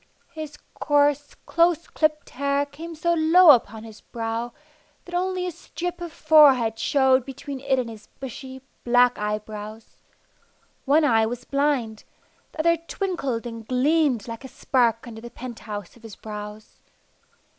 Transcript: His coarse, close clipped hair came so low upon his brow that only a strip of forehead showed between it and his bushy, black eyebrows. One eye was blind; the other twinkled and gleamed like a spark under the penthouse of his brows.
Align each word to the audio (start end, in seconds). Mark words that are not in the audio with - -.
His 0.33 0.57
coarse, 0.79 1.35
close 1.45 1.85
clipped 1.85 2.31
hair 2.31 2.65
came 2.65 2.95
so 2.95 3.13
low 3.13 3.51
upon 3.51 3.83
his 3.83 4.01
brow 4.01 4.51
that 5.05 5.13
only 5.13 5.45
a 5.45 5.51
strip 5.51 6.01
of 6.01 6.11
forehead 6.11 6.79
showed 6.79 7.23
between 7.23 7.59
it 7.59 7.77
and 7.77 7.87
his 7.87 8.07
bushy, 8.19 8.63
black 8.83 9.19
eyebrows. 9.19 9.97
One 10.85 11.05
eye 11.05 11.27
was 11.27 11.45
blind; 11.45 12.03
the 12.53 12.61
other 12.61 12.77
twinkled 12.77 13.45
and 13.45 13.67
gleamed 13.67 14.27
like 14.27 14.43
a 14.43 14.47
spark 14.47 15.05
under 15.05 15.21
the 15.21 15.29
penthouse 15.29 15.95
of 15.95 16.01
his 16.01 16.15
brows. 16.15 16.81